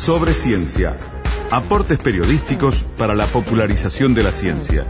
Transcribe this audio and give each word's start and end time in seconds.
Sobre 0.00 0.32
Ciencia. 0.32 0.96
Aportes 1.50 1.98
periodísticos 1.98 2.86
para 2.96 3.14
la 3.14 3.26
popularización 3.26 4.14
de 4.14 4.22
la 4.22 4.32
ciencia. 4.32 4.86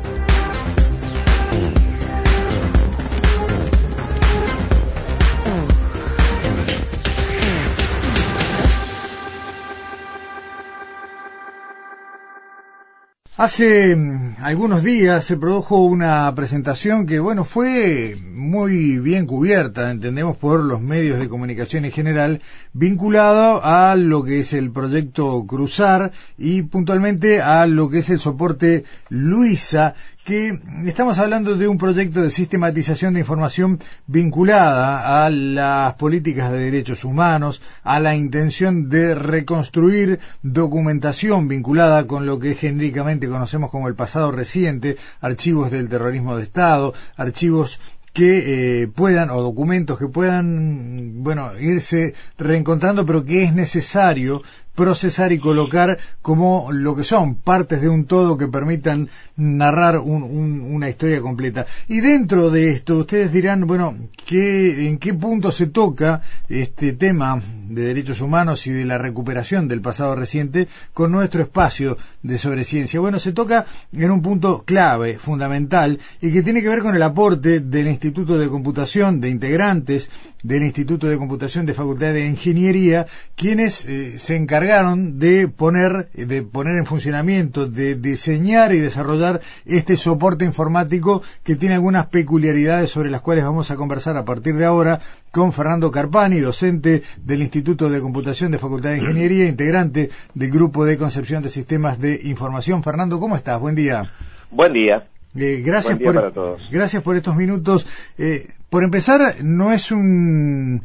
Hace 13.40 13.96
mm, 13.96 14.34
algunos 14.42 14.82
días 14.82 15.24
se 15.24 15.38
produjo 15.38 15.82
una 15.82 16.30
presentación 16.34 17.06
que, 17.06 17.20
bueno, 17.20 17.42
fue 17.44 18.18
muy 18.22 18.98
bien 18.98 19.24
cubierta, 19.24 19.90
entendemos, 19.90 20.36
por 20.36 20.60
los 20.60 20.82
medios 20.82 21.18
de 21.18 21.30
comunicación 21.30 21.86
en 21.86 21.90
general, 21.90 22.42
vinculado 22.74 23.64
a 23.64 23.96
lo 23.96 24.24
que 24.24 24.40
es 24.40 24.52
el 24.52 24.70
proyecto 24.70 25.46
Cruzar 25.46 26.12
y 26.36 26.60
puntualmente 26.60 27.40
a 27.40 27.66
lo 27.66 27.88
que 27.88 28.00
es 28.00 28.10
el 28.10 28.18
soporte 28.18 28.84
Luisa, 29.08 29.94
que 30.24 30.60
estamos 30.84 31.18
hablando 31.18 31.56
de 31.56 31.66
un 31.66 31.78
proyecto 31.78 32.20
de 32.20 32.30
sistematización 32.30 33.14
de 33.14 33.20
información 33.20 33.80
vinculada 34.06 35.24
a 35.24 35.30
las 35.30 35.94
políticas 35.94 36.52
de 36.52 36.58
derechos 36.58 37.04
humanos, 37.04 37.62
a 37.82 38.00
la 38.00 38.14
intención 38.14 38.90
de 38.90 39.14
reconstruir 39.14 40.20
documentación 40.42 41.48
vinculada 41.48 42.06
con 42.06 42.26
lo 42.26 42.38
que 42.38 42.54
genéricamente 42.54 43.29
conocemos 43.30 43.70
como 43.70 43.88
el 43.88 43.94
pasado 43.94 44.32
reciente, 44.32 44.96
archivos 45.20 45.70
del 45.70 45.88
terrorismo 45.88 46.36
de 46.36 46.42
Estado, 46.42 46.92
archivos 47.16 47.80
que 48.12 48.82
eh, 48.82 48.88
puedan, 48.88 49.30
o 49.30 49.40
documentos 49.40 49.98
que 49.98 50.08
puedan, 50.08 51.22
bueno, 51.22 51.56
irse 51.58 52.14
reencontrando, 52.38 53.06
pero 53.06 53.24
que 53.24 53.44
es 53.44 53.54
necesario 53.54 54.42
procesar 54.74 55.32
y 55.32 55.38
colocar 55.38 55.98
como 56.22 56.72
lo 56.72 56.96
que 56.96 57.04
son 57.04 57.34
partes 57.34 57.80
de 57.80 57.88
un 57.88 58.04
todo 58.04 58.38
que 58.38 58.48
permitan 58.48 59.08
narrar 59.36 59.98
una 59.98 60.88
historia 60.88 61.20
completa. 61.20 61.66
Y 61.88 62.00
dentro 62.00 62.50
de 62.50 62.70
esto, 62.70 62.98
ustedes 62.98 63.32
dirán, 63.32 63.66
bueno, 63.66 63.94
¿qué, 64.26 64.88
¿en 64.88 64.98
qué 64.98 65.14
punto 65.14 65.52
se 65.52 65.66
toca 65.66 66.22
este 66.48 66.92
tema 66.92 67.40
de 67.68 67.82
derechos 67.82 68.20
humanos 68.20 68.66
y 68.66 68.70
de 68.72 68.84
la 68.84 68.98
recuperación 68.98 69.68
del 69.68 69.80
pasado 69.80 70.14
reciente 70.16 70.68
con 70.92 71.12
nuestro 71.12 71.42
espacio 71.42 71.96
de 72.22 72.38
sobreciencia? 72.38 73.00
Bueno, 73.00 73.18
se 73.18 73.32
toca 73.32 73.66
en 73.92 74.10
un 74.10 74.22
punto 74.22 74.64
clave, 74.64 75.18
fundamental, 75.18 75.98
y 76.20 76.32
que 76.32 76.42
tiene 76.42 76.62
que 76.62 76.68
ver 76.68 76.80
con 76.80 76.94
el 76.94 77.02
aporte 77.02 77.60
del 77.60 77.88
Instituto 77.88 78.38
de 78.38 78.48
Computación, 78.48 79.20
de 79.20 79.30
integrantes 79.30 80.10
del 80.42 80.62
Instituto 80.62 81.06
de 81.06 81.18
Computación 81.18 81.66
de 81.66 81.74
Facultad 81.74 82.12
de 82.12 82.26
Ingeniería, 82.26 83.06
quienes 83.36 83.84
eh, 83.84 84.18
se 84.18 84.36
encargaron 84.36 85.18
de 85.18 85.48
poner, 85.48 86.08
de 86.12 86.42
poner 86.42 86.76
en 86.76 86.86
funcionamiento, 86.86 87.66
de 87.66 87.94
diseñar 87.94 88.74
y 88.74 88.80
desarrollar 88.80 89.40
este 89.66 89.96
soporte 89.96 90.44
informático 90.44 91.22
que 91.44 91.56
tiene 91.56 91.74
algunas 91.74 92.06
peculiaridades 92.06 92.90
sobre 92.90 93.10
las 93.10 93.20
cuales 93.20 93.44
vamos 93.44 93.70
a 93.70 93.76
conversar 93.76 94.16
a 94.16 94.24
partir 94.24 94.56
de 94.56 94.64
ahora 94.64 95.00
con 95.30 95.52
Fernando 95.52 95.90
Carpani, 95.90 96.40
docente 96.40 97.02
del 97.22 97.42
Instituto 97.42 97.88
de 97.90 98.00
Computación 98.00 98.50
de 98.50 98.58
Facultad 98.58 98.90
de 98.90 98.98
Ingeniería, 98.98 99.46
integrante 99.46 100.10
del 100.34 100.50
Grupo 100.50 100.84
de 100.84 100.98
Concepción 100.98 101.42
de 101.42 101.50
Sistemas 101.50 102.00
de 102.00 102.20
Información. 102.24 102.82
Fernando, 102.82 103.20
¿cómo 103.20 103.36
estás? 103.36 103.60
Buen 103.60 103.74
día. 103.74 104.12
Buen 104.50 104.72
día. 104.72 105.06
Eh, 105.36 105.62
gracias, 105.64 105.98
por, 105.98 106.58
gracias 106.70 107.02
por 107.02 107.16
estos 107.16 107.36
minutos. 107.36 107.86
Eh, 108.18 108.48
por 108.68 108.82
empezar, 108.82 109.36
no 109.42 109.72
es 109.72 109.92
un 109.92 110.82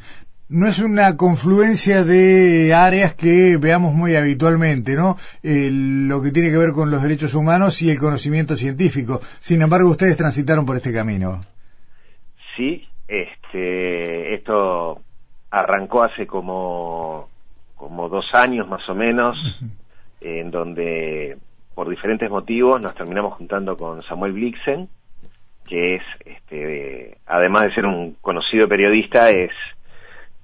no 0.48 0.68
es 0.68 0.80
una 0.80 1.18
confluencia 1.18 2.04
de 2.04 2.74
áreas 2.74 3.16
que 3.16 3.58
veamos 3.58 3.94
muy 3.94 4.16
habitualmente, 4.16 4.96
¿no? 4.96 5.18
Eh, 5.42 5.70
lo 5.72 6.22
que 6.22 6.32
tiene 6.32 6.52
que 6.52 6.58
ver 6.58 6.72
con 6.72 6.92
los 6.92 7.02
derechos 7.02 7.34
humanos 7.34 7.82
y 7.82 7.90
el 7.90 7.98
conocimiento 7.98 8.56
científico. 8.56 9.20
Sin 9.40 9.62
embargo, 9.64 9.90
ustedes 9.90 10.18
transitaron 10.18 10.66
por 10.66 10.76
este 10.76 10.94
camino. 10.94 11.42
Sí, 12.56 12.88
este, 13.08 14.36
esto 14.36 15.02
arrancó 15.50 16.04
hace 16.04 16.28
como, 16.28 17.30
como 17.76 18.08
dos 18.08 18.26
años 18.34 18.68
más 18.68 18.88
o 18.88 18.94
menos, 18.94 19.38
en 20.22 20.52
donde 20.52 21.38
por 21.76 21.90
diferentes 21.90 22.30
motivos 22.32 22.82
nos 22.82 22.96
terminamos 22.96 23.34
juntando 23.34 23.76
con 23.76 24.02
Samuel 24.04 24.32
Blixen, 24.32 24.88
que 25.68 25.96
es, 25.96 26.04
este, 26.26 27.18
además 27.26 27.66
de 27.66 27.76
ser 27.76 27.86
un 27.86 28.14
conocido 28.22 28.68
periodista, 28.68 29.30
es, 29.30 29.52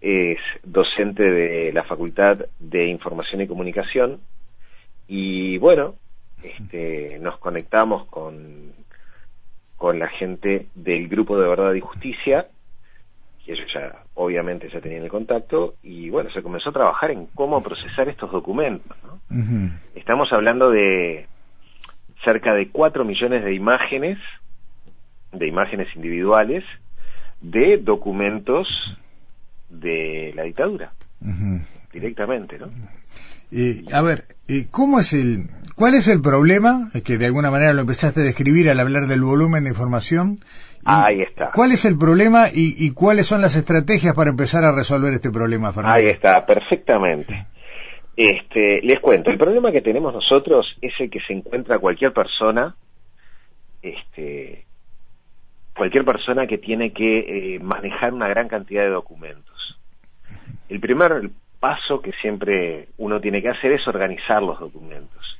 es 0.01 0.39
docente 0.63 1.23
de 1.23 1.71
la 1.71 1.83
Facultad 1.83 2.45
de 2.59 2.87
Información 2.87 3.41
y 3.41 3.47
Comunicación. 3.47 4.19
Y 5.07 5.57
bueno, 5.57 5.95
este, 6.43 7.17
nos 7.19 7.37
conectamos 7.37 8.05
con, 8.07 8.73
con 9.77 9.99
la 9.99 10.09
gente 10.09 10.67
del 10.75 11.07
Grupo 11.07 11.39
de 11.39 11.47
Verdad 11.47 11.73
y 11.73 11.79
Justicia, 11.79 12.47
que 13.45 13.53
ellos 13.53 13.67
ya 13.73 14.03
obviamente 14.13 14.69
ya 14.69 14.81
tenían 14.81 15.03
el 15.03 15.09
contacto, 15.09 15.75
y 15.83 16.09
bueno, 16.09 16.29
se 16.31 16.43
comenzó 16.43 16.69
a 16.69 16.73
trabajar 16.73 17.11
en 17.11 17.27
cómo 17.27 17.61
procesar 17.61 18.09
estos 18.09 18.31
documentos. 18.31 18.95
Estamos 19.95 20.31
hablando 20.31 20.69
de 20.69 21.27
cerca 22.23 22.53
de 22.53 22.69
4 22.69 23.03
millones 23.05 23.43
de 23.43 23.53
imágenes, 23.53 24.17
de 25.31 25.47
imágenes 25.47 25.87
individuales, 25.95 26.63
de 27.41 27.77
documentos 27.77 28.67
de 29.69 30.33
la 30.35 30.43
dictadura, 30.43 30.91
directamente, 31.91 32.59
¿no? 32.59 32.67
a 33.93 34.01
ver, 34.01 34.25
¿cómo 34.69 34.99
es 34.99 35.13
el, 35.13 35.49
cuál 35.75 35.95
es 35.95 36.07
el 36.07 36.21
problema? 36.21 36.89
Que 37.03 37.17
de 37.17 37.25
alguna 37.25 37.51
manera 37.51 37.73
lo 37.73 37.81
empezaste 37.81 38.21
a 38.21 38.23
describir 38.23 38.69
al 38.69 38.79
hablar 38.79 39.07
del 39.07 39.21
volumen 39.21 39.63
de 39.63 39.71
información. 39.71 40.37
Ahí 40.85 41.21
está. 41.21 41.51
¿Cuál 41.53 41.71
es 41.71 41.85
el 41.85 41.97
problema 41.97 42.47
y, 42.53 42.91
cuáles 42.91 43.27
son 43.27 43.41
las 43.41 43.55
estrategias 43.55 44.15
para 44.15 44.29
empezar 44.29 44.63
a 44.63 44.71
resolver 44.71 45.13
este 45.13 45.31
problema, 45.31 45.71
Fernando? 45.71 45.97
Ahí 45.97 46.07
está, 46.07 46.45
perfectamente. 46.45 47.45
Este, 48.15 48.81
les 48.81 48.99
cuento, 48.99 49.31
el 49.31 49.37
problema 49.37 49.71
que 49.71 49.81
tenemos 49.81 50.13
nosotros 50.13 50.77
es 50.81 50.93
el 50.99 51.09
que 51.09 51.21
se 51.21 51.33
encuentra 51.33 51.79
cualquier 51.79 52.13
persona, 52.13 52.75
este, 53.81 54.65
cualquier 55.75 56.03
persona 56.03 56.45
que 56.45 56.57
tiene 56.57 56.91
que 56.91 57.55
eh, 57.55 57.59
manejar 57.59 58.13
una 58.13 58.27
gran 58.27 58.47
cantidad 58.47 58.83
de 58.83 58.89
documentos. 58.89 59.79
El 60.67 60.79
primer 60.79 61.29
paso 61.59 62.01
que 62.01 62.11
siempre 62.13 62.89
uno 62.97 63.21
tiene 63.21 63.41
que 63.41 63.49
hacer 63.49 63.71
es 63.71 63.87
organizar 63.87 64.41
los 64.41 64.59
documentos. 64.59 65.39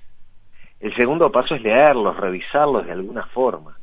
El 0.80 0.96
segundo 0.96 1.32
paso 1.32 1.56
es 1.56 1.62
leerlos, 1.62 2.18
revisarlos 2.18 2.86
de 2.86 2.92
alguna 2.92 3.26
forma. 3.28 3.78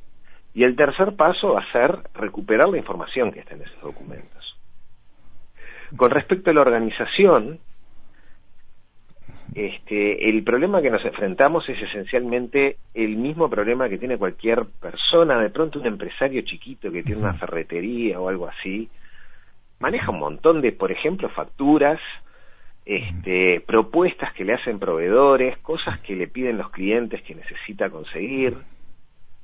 Y 0.59 0.65
el 0.65 0.75
tercer 0.75 1.15
paso 1.15 1.53
va 1.53 1.61
a 1.61 1.71
ser 1.71 2.01
recuperar 2.15 2.69
la 2.69 2.79
información 2.79 3.31
que 3.31 3.39
está 3.39 3.55
en 3.55 3.63
esos 3.63 3.81
documentos. 3.81 4.59
Con 5.97 6.11
respecto 6.11 6.51
a 6.51 6.53
la 6.53 6.63
organización, 6.63 7.61
este, 9.55 10.29
el 10.29 10.43
problema 10.43 10.83
que 10.83 10.91
nos 10.91 11.05
enfrentamos 11.05 11.69
es 11.69 11.81
esencialmente 11.81 12.79
el 12.93 13.15
mismo 13.15 13.49
problema 13.49 13.89
que 13.89 13.99
tiene 13.99 14.19
cualquier 14.19 14.67
persona, 14.81 15.39
de 15.39 15.51
pronto 15.51 15.79
un 15.79 15.87
empresario 15.87 16.43
chiquito 16.43 16.91
que 16.91 17.05
tiene 17.05 17.21
una 17.21 17.35
ferretería 17.35 18.19
o 18.19 18.29
algo 18.29 18.49
así, 18.49 18.89
maneja 19.79 20.11
un 20.11 20.19
montón 20.19 20.61
de, 20.61 20.73
por 20.73 20.91
ejemplo, 20.91 21.29
facturas, 21.29 22.01
este, 22.85 23.61
propuestas 23.65 24.33
que 24.33 24.45
le 24.45 24.55
hacen 24.55 24.81
proveedores, 24.81 25.57
cosas 25.59 26.01
que 26.01 26.17
le 26.17 26.27
piden 26.27 26.59
los 26.59 26.71
clientes 26.71 27.23
que 27.23 27.37
necesita 27.37 27.91
conseguir. 27.91 28.57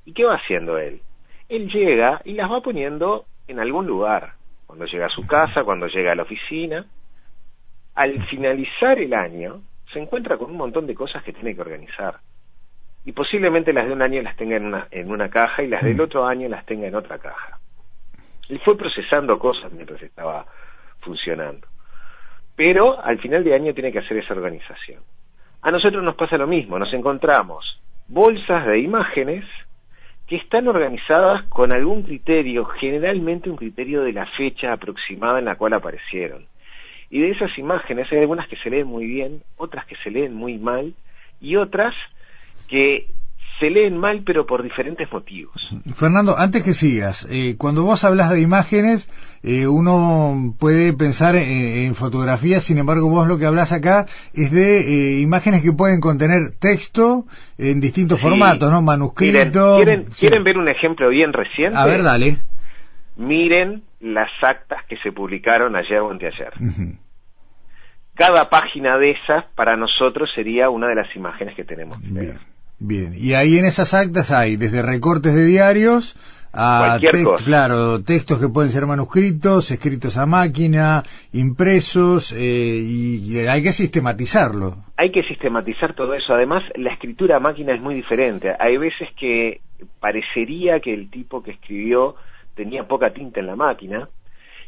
¿Y 0.05 0.13
qué 0.13 0.25
va 0.25 0.37
haciendo 0.37 0.79
él? 0.79 1.01
Él 1.49 1.71
llega 1.71 2.21
y 2.25 2.35
las 2.35 2.51
va 2.51 2.61
poniendo 2.61 3.27
en 3.49 3.61
algún 3.61 3.87
lugar, 3.87 4.35
cuando 4.67 4.87
llega 4.87 5.07
a 5.07 5.11
su 5.11 5.27
casa, 5.27 5.65
cuando 5.65 5.87
llega 5.87 6.13
a 6.13 6.15
la 6.15 6.23
oficina. 6.23 6.87
Al 7.95 8.25
finalizar 8.27 8.99
el 8.99 9.15
año, 9.15 9.63
se 9.93 10.01
encuentra 10.01 10.37
con 10.37 10.51
un 10.51 10.57
montón 10.57 10.87
de 10.87 10.95
cosas 10.95 11.23
que 11.23 11.33
tiene 11.33 11.55
que 11.55 11.61
organizar. 11.61 12.19
Y 13.05 13.13
posiblemente 13.13 13.73
las 13.73 13.87
de 13.87 13.93
un 13.93 14.03
año 14.03 14.23
las 14.23 14.37
tenga 14.37 14.57
en 14.57 14.65
una, 14.65 14.89
en 14.91 15.11
una 15.11 15.29
caja 15.29 15.63
y 15.63 15.69
las 15.69 15.83
del 15.83 16.01
otro 16.01 16.27
año 16.27 16.49
las 16.49 16.65
tenga 16.65 16.87
en 16.87 16.95
otra 16.95 17.19
caja. 17.19 17.59
Él 18.49 18.61
fue 18.65 18.77
procesando 18.77 19.39
cosas 19.39 19.71
mientras 19.73 20.03
estaba 20.03 20.47
funcionando 21.01 21.69
pero 22.57 23.03
al 23.03 23.19
final 23.19 23.45
de 23.45 23.55
año 23.55 23.75
tiene 23.75 23.93
que 23.93 23.99
hacer 23.99 24.17
esa 24.19 24.35
organización. 24.35 25.03
A 25.63 25.71
nosotros 25.71 26.03
nos 26.03 26.15
pasa 26.15 26.37
lo 26.37 26.47
mismo, 26.47 26.79
nos 26.79 26.93
encontramos 26.93 27.81
bolsas 28.07 28.67
de 28.67 28.81
imágenes 28.81 29.45
que 30.27 30.37
están 30.37 30.69
organizadas 30.69 31.43
con 31.45 31.73
algún 31.73 32.03
criterio, 32.03 32.65
generalmente 32.65 33.51
un 33.51 33.57
criterio 33.57 34.03
de 34.03 34.13
la 34.13 34.27
fecha 34.27 34.73
aproximada 34.73 35.39
en 35.39 35.45
la 35.45 35.57
cual 35.57 35.75
aparecieron. 35.75 36.47
Y 37.11 37.21
de 37.21 37.31
esas 37.31 37.57
imágenes 37.59 38.11
hay 38.11 38.19
algunas 38.19 38.49
que 38.49 38.57
se 38.57 38.71
leen 38.71 38.87
muy 38.87 39.07
bien, 39.07 39.43
otras 39.57 39.85
que 39.87 39.97
se 39.97 40.11
leen 40.11 40.35
muy 40.35 40.59
mal 40.59 40.95
y 41.41 41.57
otras 41.57 41.95
que 42.69 43.07
se 43.59 43.71
leen 43.71 43.97
mal, 43.97 44.23
pero 44.25 44.47
por 44.47 44.63
diferentes 44.63 45.11
motivos. 45.13 45.55
Fernando, 45.95 46.37
antes 46.39 46.63
que 46.63 46.75
sigas, 46.75 47.27
eh, 47.31 47.57
cuando 47.57 47.83
vos 47.83 48.03
hablas 48.05 48.31
de 48.31 48.41
imágenes, 48.41 49.09
eh, 49.43 49.67
uno 49.67 50.55
puede 50.59 50.93
pensar 50.93 51.37
en, 51.37 51.95
fotografías, 51.95 52.65
sin 52.65 52.79
embargo, 52.79 53.09
vos 53.09 53.29
lo 53.29 53.39
que 53.39 53.47
hablas 53.47 53.73
acá 53.73 54.07
es 54.33 54.51
de 54.51 54.81
eh, 54.81 55.21
imágenes 55.21 55.63
que 55.63 55.73
pueden 55.73 56.01
contener 56.01 56.51
texto 56.59 57.27
en 57.59 57.81
distintos 57.81 58.21
formatos, 58.21 58.71
¿no? 58.71 58.83
Manuscrito. 58.83 59.77
¿Quieren, 59.77 60.07
¿quieren, 60.19 60.45
ver 60.45 60.59
un 60.59 60.69
ejemplo 60.69 61.09
bien 61.09 61.33
reciente? 61.33 61.77
A 61.77 61.87
ver, 61.87 62.03
dale. 62.03 62.39
Miren 63.17 63.85
las 64.01 64.31
actas 64.43 64.85
que 64.89 64.97
se 64.99 65.13
publicaron 65.13 65.77
ayer 65.77 66.01
o 66.01 66.11
anteayer. 66.11 66.53
Cada 68.15 68.49
página 68.49 68.97
de 68.97 69.13
esas 69.13 69.45
para 69.55 69.77
nosotros 69.77 70.31
sería 70.35 70.71
una 70.71 70.89
de 70.89 70.97
las 70.97 71.15
imágenes 71.15 71.55
que 71.55 71.65
tenemos. 71.65 71.99
Bien. 72.01 72.39
Bien, 72.87 73.15
y 73.17 73.33
ahí 73.33 73.57
en 73.57 73.65
esas 73.65 73.95
actas 73.95 74.31
hay 74.31 74.57
desde 74.57 74.83
recortes 74.83 75.35
de 75.35 75.47
diarios 75.47 76.17
a 76.53 76.99
claro, 77.43 78.03
textos 78.05 78.39
que 78.39 78.49
pueden 78.49 78.71
ser 78.71 78.85
manuscritos, 78.85 79.71
escritos 79.71 80.19
a 80.19 80.27
máquina, 80.27 81.03
impresos, 81.33 82.33
eh, 82.33 82.79
y, 82.85 83.39
hay 83.47 83.63
que 83.63 83.73
sistematizarlo. 83.73 84.75
Hay 84.99 85.11
que 85.11 85.23
sistematizar 85.23 85.95
todo 85.95 86.13
eso. 86.13 86.35
Además, 86.35 86.63
la 86.75 86.93
escritura 86.93 87.39
a 87.39 87.41
máquina 87.41 87.75
es 87.75 87.81
muy 87.81 87.95
diferente. 87.95 88.55
Hay 88.59 88.77
veces 88.77 89.09
que 89.19 89.63
parecería 89.99 90.79
que 90.81 90.93
el 90.93 91.11
tipo 91.11 91.43
que 91.43 91.53
escribió 91.53 92.17
tenía 92.55 92.87
poca 92.87 93.15
tinta 93.15 93.41
en 93.41 93.47
la 93.47 93.57
máquina, 93.57 94.11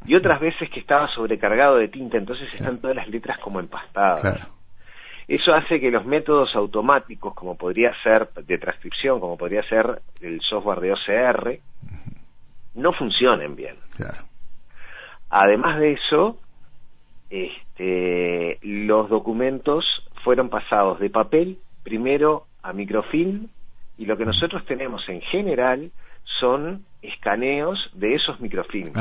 y 0.07 0.17
otras 0.17 0.41
veces 0.41 0.71
que 0.71 0.81
estaba 0.81 1.07
sobrecargado 1.09 1.77
de 1.77 1.89
tinta, 1.89 2.17
entonces 2.17 2.49
están 2.55 2.79
todas 2.79 2.97
las 2.97 3.09
letras 3.09 3.39
como 3.39 3.61
empastadas. 3.61 4.23
Claro. 4.23 4.56
Eso 5.29 5.55
hace 5.55 5.81
que 5.81 5.91
los 5.91 6.07
métodos 6.07 6.55
automáticos, 6.55 7.35
como 7.35 7.57
podría 7.57 7.93
ser 8.03 8.29
de 8.47 8.59
transcripción, 8.59 9.19
como 9.19 9.37
podría 9.37 9.63
ser 9.65 10.01
el 10.21 10.41
software 10.41 10.81
de 10.81 10.93
OCR, 10.93 11.59
no 12.75 12.93
funcionen 12.93 13.57
bien. 13.57 13.77
Además 15.31 15.81
de 15.81 15.93
eso, 15.95 16.39
este, 17.31 18.59
los 18.63 19.09
documentos 19.09 19.85
fueron 20.23 20.49
pasados 20.49 21.01
de 21.01 21.11
papel 21.11 21.59
primero 21.83 22.47
a 22.63 22.73
microfilm 22.73 23.49
y 23.99 24.07
lo 24.07 24.17
que 24.17 24.25
nosotros 24.25 24.65
tenemos 24.67 25.09
en 25.09 25.21
general 25.23 25.91
son 26.39 26.85
escaneos 27.03 27.91
de 27.95 28.15
esos 28.15 28.41
microfilms. 28.41 28.93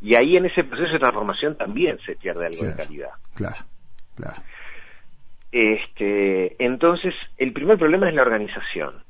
Y 0.00 0.14
ahí 0.14 0.36
en 0.36 0.46
ese 0.46 0.64
proceso 0.64 0.92
de 0.92 0.98
transformación 0.98 1.56
también 1.56 1.98
se 2.06 2.14
pierde 2.16 2.46
algo 2.46 2.64
de 2.64 2.76
calidad. 2.76 3.10
Claro, 3.34 3.64
claro. 4.14 4.42
Este, 5.54 6.56
entonces, 6.58 7.14
el 7.38 7.52
primer 7.52 7.78
problema 7.78 8.08
es 8.08 8.14
la 8.16 8.22
organización. 8.22 9.04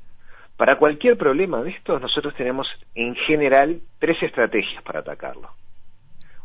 Para 0.57 0.77
cualquier 0.77 1.17
problema 1.17 1.63
de 1.63 1.71
estos, 1.71 1.99
nosotros 1.99 2.35
tenemos 2.35 2.67
en 2.93 3.15
general 3.15 3.81
tres 3.97 4.21
estrategias 4.21 4.83
para 4.83 4.99
atacarlo. 4.99 5.49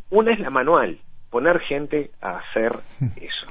Una 0.09 0.33
es 0.33 0.41
la 0.41 0.49
manual, 0.49 1.01
poner 1.29 1.61
gente 1.61 2.13
a 2.23 2.39
hacer 2.39 2.73
eso. 3.21 3.47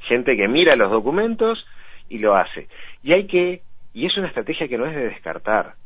Gente 0.00 0.36
que 0.36 0.48
mira 0.48 0.74
los 0.74 0.90
documentos 0.90 1.64
y 2.08 2.18
lo 2.18 2.34
hace. 2.34 2.66
Y 3.04 3.12
hay 3.12 3.28
que, 3.28 3.62
y 3.92 4.06
es 4.06 4.16
una 4.18 4.26
estrategia 4.26 4.66
que 4.66 4.76
no 4.76 4.86
es 4.86 4.96
de 4.96 5.10
descartar. 5.10 5.76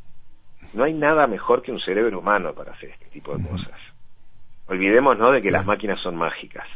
No 0.73 0.85
hay 0.85 0.95
nada 0.95 1.27
mejor 1.27 1.61
que 1.61 1.71
un 1.71 1.81
cerebro 1.81 2.21
humano 2.21 2.55
para 2.55 2.73
hacer 2.73 2.89
este 2.89 3.11
tipo 3.11 3.37
de 3.37 3.47
cosas. 3.47 3.79
Olvidemos, 4.69 5.19
¿no?, 5.19 5.33
de 5.33 5.43
que 5.43 5.51
las 5.51 5.67
máquinas 5.67 6.01
son 6.01 6.17
mágicas. 6.17 6.67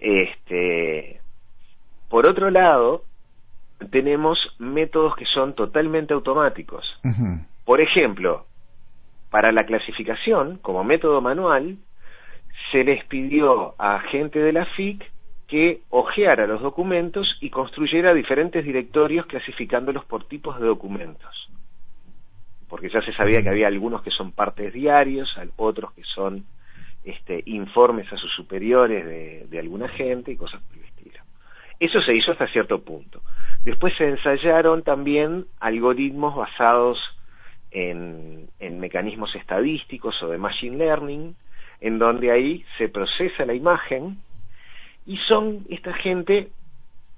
Este, 0.00 1.20
por 2.08 2.26
otro 2.26 2.50
lado, 2.50 3.04
tenemos 3.90 4.38
métodos 4.58 5.14
que 5.16 5.26
son 5.26 5.54
totalmente 5.54 6.14
automáticos. 6.14 6.84
Por 7.64 7.80
ejemplo, 7.80 8.46
para 9.30 9.52
la 9.52 9.64
clasificación, 9.66 10.58
como 10.58 10.84
método 10.84 11.20
manual, 11.20 11.76
se 12.72 12.84
les 12.84 13.04
pidió 13.04 13.74
a 13.78 14.00
gente 14.00 14.38
de 14.38 14.52
la 14.52 14.64
FIC 14.64 15.04
que 15.46 15.80
ojeara 15.90 16.46
los 16.46 16.60
documentos 16.60 17.38
y 17.40 17.50
construyera 17.50 18.12
diferentes 18.12 18.64
directorios 18.64 19.26
clasificándolos 19.26 20.04
por 20.04 20.24
tipos 20.26 20.58
de 20.60 20.66
documentos. 20.66 21.50
Porque 22.68 22.90
ya 22.90 23.00
se 23.00 23.14
sabía 23.14 23.42
que 23.42 23.48
había 23.48 23.66
algunos 23.66 24.02
que 24.02 24.10
son 24.10 24.32
partes 24.32 24.74
diarios, 24.74 25.34
otros 25.56 25.92
que 25.92 26.04
son 26.04 26.44
este, 27.04 27.42
informes 27.46 28.12
a 28.12 28.16
sus 28.18 28.30
superiores 28.34 29.06
de, 29.06 29.46
de 29.48 29.58
alguna 29.58 29.88
gente 29.88 30.32
y 30.32 30.36
cosas 30.36 30.60
por 30.62 30.76
el 30.76 30.84
estilo. 30.84 30.97
Eso 31.80 32.00
se 32.00 32.14
hizo 32.14 32.32
hasta 32.32 32.48
cierto 32.48 32.80
punto. 32.82 33.22
Después 33.64 33.94
se 33.96 34.08
ensayaron 34.08 34.82
también 34.82 35.46
algoritmos 35.60 36.34
basados 36.34 36.98
en, 37.70 38.48
mecanismos 38.80 39.34
estadísticos 39.34 40.20
o 40.22 40.28
de 40.28 40.38
machine 40.38 40.76
learning, 40.76 41.36
en 41.80 41.98
donde 41.98 42.32
ahí 42.32 42.64
se 42.76 42.88
procesa 42.88 43.44
la 43.44 43.54
imagen 43.54 44.18
y 45.06 45.18
son 45.18 45.64
esta 45.68 45.92
gente 45.94 46.48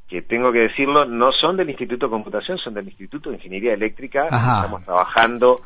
que 0.08 0.22
tengo 0.22 0.52
que 0.52 0.60
decirlo, 0.60 1.04
no 1.04 1.32
son 1.32 1.56
del 1.56 1.70
Instituto 1.70 2.06
de 2.06 2.10
Computación, 2.10 2.58
son 2.58 2.74
del 2.74 2.88
Instituto 2.88 3.30
de 3.30 3.36
Ingeniería 3.36 3.72
Eléctrica. 3.72 4.24
Estamos 4.24 4.84
trabajando 4.84 5.60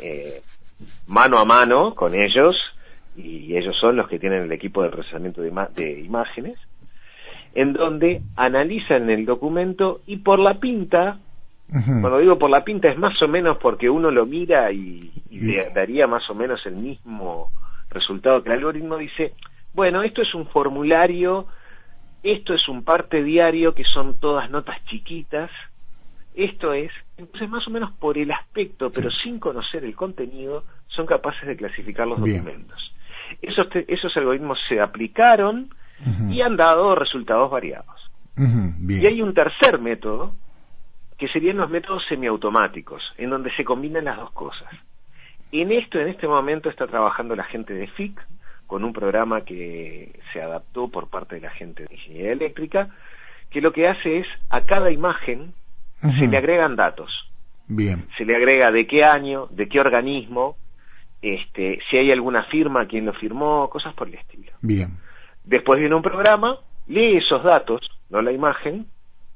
eh, 0.00 0.40
mano 1.06 1.38
a 1.38 1.44
mano 1.44 1.94
con 1.94 2.14
ellos 2.14 2.56
y 3.16 3.56
ellos 3.56 3.76
son 3.76 3.96
los 3.96 4.08
que 4.08 4.18
tienen 4.18 4.44
el 4.44 4.52
equipo 4.52 4.82
de 4.82 4.88
procesamiento 4.88 5.42
de 5.42 6.00
imágenes 6.00 6.58
en 7.56 7.72
donde 7.72 8.20
analizan 8.36 9.08
el 9.08 9.24
documento 9.24 10.02
y 10.06 10.18
por 10.18 10.38
la 10.38 10.60
pinta, 10.60 11.18
cuando 11.72 12.18
digo 12.18 12.38
por 12.38 12.50
la 12.50 12.62
pinta 12.62 12.90
es 12.90 12.98
más 12.98 13.20
o 13.22 13.28
menos 13.28 13.56
porque 13.56 13.88
uno 13.88 14.10
lo 14.10 14.26
mira 14.26 14.70
y, 14.70 15.10
le 15.30 15.70
daría 15.70 16.06
más 16.06 16.28
o 16.28 16.34
menos 16.34 16.64
el 16.66 16.76
mismo 16.76 17.50
resultado 17.88 18.42
que 18.42 18.50
el 18.50 18.56
algoritmo 18.56 18.98
dice, 18.98 19.32
bueno, 19.72 20.02
esto 20.02 20.20
es 20.20 20.34
un 20.34 20.46
formulario, 20.48 21.46
esto 22.22 22.52
es 22.52 22.68
un 22.68 22.84
parte 22.84 23.22
diario 23.22 23.74
que 23.74 23.84
son 23.84 24.20
todas 24.20 24.50
notas 24.50 24.76
chiquitas, 24.84 25.50
esto 26.34 26.74
es, 26.74 26.92
entonces 27.16 27.48
más 27.48 27.66
o 27.66 27.70
menos 27.70 27.90
por 27.92 28.18
el 28.18 28.32
aspecto, 28.32 28.90
pero 28.90 29.10
sin 29.10 29.38
conocer 29.38 29.82
el 29.82 29.96
contenido, 29.96 30.64
son 30.88 31.06
capaces 31.06 31.48
de 31.48 31.56
clasificar 31.56 32.06
los 32.06 32.20
documentos. 32.20 32.94
Esos, 33.40 33.66
esos 33.88 34.14
algoritmos 34.14 34.58
se 34.68 34.78
aplicaron 34.78 35.70
y 36.28 36.40
han 36.40 36.56
dado 36.56 36.94
resultados 36.94 37.50
variados. 37.50 38.10
Y 38.36 39.06
hay 39.06 39.22
un 39.22 39.32
tercer 39.34 39.80
método, 39.80 40.34
que 41.18 41.28
serían 41.28 41.56
los 41.56 41.70
métodos 41.70 42.04
semiautomáticos, 42.08 43.02
en 43.16 43.30
donde 43.30 43.50
se 43.56 43.64
combinan 43.64 44.04
las 44.04 44.18
dos 44.18 44.30
cosas. 44.32 44.68
En 45.52 45.72
esto, 45.72 45.98
en 45.98 46.08
este 46.08 46.28
momento, 46.28 46.68
está 46.68 46.86
trabajando 46.86 47.34
la 47.34 47.44
gente 47.44 47.72
de 47.72 47.86
FIC, 47.86 48.20
con 48.66 48.84
un 48.84 48.92
programa 48.92 49.42
que 49.42 50.20
se 50.32 50.42
adaptó 50.42 50.88
por 50.88 51.08
parte 51.08 51.36
de 51.36 51.42
la 51.42 51.50
gente 51.50 51.84
de 51.84 51.94
ingeniería 51.94 52.32
eléctrica, 52.32 52.90
que 53.50 53.60
lo 53.60 53.72
que 53.72 53.88
hace 53.88 54.18
es 54.18 54.26
a 54.50 54.62
cada 54.62 54.90
imagen 54.90 55.54
se 56.02 56.26
le 56.26 56.36
agregan 56.36 56.76
datos. 56.76 57.30
Bien. 57.68 58.06
Se 58.18 58.24
le 58.24 58.36
agrega 58.36 58.70
de 58.70 58.86
qué 58.86 59.04
año, 59.04 59.46
de 59.50 59.68
qué 59.68 59.80
organismo, 59.80 60.56
este, 61.22 61.80
si 61.88 61.96
hay 61.96 62.12
alguna 62.12 62.44
firma, 62.44 62.86
quién 62.86 63.06
lo 63.06 63.12
firmó, 63.12 63.68
cosas 63.70 63.94
por 63.94 64.08
el 64.08 64.14
estilo. 64.14 64.52
Bien. 64.60 64.98
Después 65.46 65.80
viene 65.80 65.94
un 65.94 66.02
programa, 66.02 66.58
lee 66.86 67.16
esos 67.16 67.42
datos, 67.42 67.80
no 68.10 68.20
la 68.20 68.32
imagen, 68.32 68.86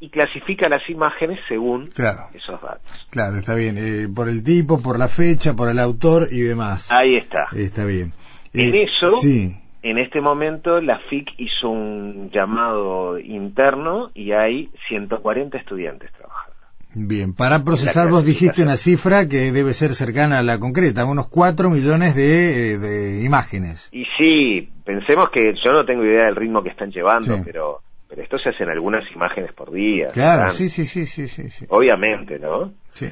y 0.01 0.09
clasifica 0.09 0.69
las 0.69 0.89
imágenes 0.89 1.39
según 1.47 1.91
esos 2.35 2.61
datos. 2.61 3.07
Claro, 3.11 3.37
está 3.37 3.55
bien. 3.55 3.77
Eh, 3.79 4.09
por 4.15 4.29
el 4.29 4.43
tipo, 4.43 4.83
por 4.83 4.99
la 4.99 5.09
fecha, 5.09 5.55
por 5.55 5.69
el 5.69 5.79
autor 5.79 6.29
y 6.31 6.41
demás. 6.41 6.91
Ahí 6.91 7.17
está. 7.17 7.49
Está 7.53 7.85
bien. 7.85 8.13
en 8.55 8.75
eh, 8.75 8.83
eso, 8.85 9.11
sí. 9.11 9.55
en 9.83 9.99
este 9.99 10.23
momento, 10.23 10.81
la 10.81 10.99
FIC 11.01 11.35
hizo 11.37 11.69
un 11.69 12.31
llamado 12.31 13.19
interno 13.19 14.11
y 14.15 14.33
hay 14.33 14.71
140 14.89 15.59
estudiantes. 15.59 16.11
Bien, 16.95 17.35
para 17.35 17.63
procesar 17.63 18.09
vos 18.09 18.25
dijiste 18.25 18.63
una 18.63 18.77
cifra 18.77 19.29
que 19.29 19.53
debe 19.53 19.75
ser 19.75 19.95
cercana 19.95 20.41
a 20.41 20.43
la 20.43 20.59
concreta, 20.59 21.05
unos 21.05 21.29
4 21.29 21.71
millones 21.71 22.17
de, 22.17 22.79
de 22.79 23.23
imágenes. 23.23 23.89
Y 23.93 24.07
sí, 24.19 24.69
pensemos 24.85 25.31
que 25.31 25.55
yo 25.63 25.73
no 25.73 25.85
tengo 25.85 26.05
idea 26.05 26.25
del 26.25 26.37
ritmo 26.37 26.63
que 26.63 26.71
están 26.71 26.91
llevando, 26.91 27.41
pero 27.45 27.81
pero 28.09 28.23
esto 28.23 28.39
se 28.39 28.49
hacen 28.49 28.69
algunas 28.69 29.09
imágenes 29.13 29.53
por 29.53 29.71
día. 29.71 30.09
Claro, 30.09 30.51
sí, 30.51 30.69
sí, 30.69 30.85
sí, 30.85 31.07
sí, 31.07 31.29
sí, 31.29 31.65
Obviamente, 31.69 32.41
¿no? 32.41 32.73
Sí. 32.93 33.09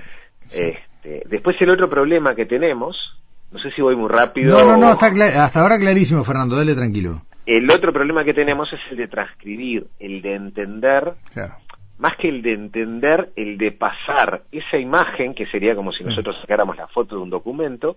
Este, 0.51 1.23
después 1.29 1.55
el 1.61 1.71
otro 1.71 1.89
problema 1.89 2.35
que 2.35 2.47
tenemos, 2.47 3.17
no 3.53 3.61
sé 3.61 3.71
si 3.71 3.81
voy 3.81 3.95
muy 3.95 4.09
rápido. 4.09 4.59
No, 4.59 4.73
no, 4.73 4.77
no, 4.77 4.91
está 4.91 5.07
hasta 5.45 5.61
ahora 5.61 5.79
clarísimo, 5.79 6.25
Fernando, 6.25 6.57
dale 6.57 6.75
tranquilo. 6.75 7.23
El 7.47 7.71
otro 7.71 7.93
problema 7.93 8.25
que 8.25 8.35
tenemos 8.35 8.73
es 8.73 8.81
el 8.91 8.97
de 8.97 9.07
transcribir, 9.07 9.87
el 10.01 10.21
de 10.21 10.35
entender 10.35 11.13
claro 11.33 11.59
más 11.99 12.17
que 12.17 12.29
el 12.29 12.43
de 12.43 12.53
entender, 12.55 13.33
el 13.37 13.59
de 13.59 13.73
pasar 13.73 14.43
esa 14.53 14.79
imagen, 14.79 15.35
que 15.35 15.47
sería 15.47 15.75
como 15.75 15.93
si 15.93 16.05
nosotros 16.05 16.37
sacáramos 16.41 16.77
la 16.77 16.87
foto 16.89 17.17
de 17.17 17.23
un 17.23 17.31
documento, 17.31 17.97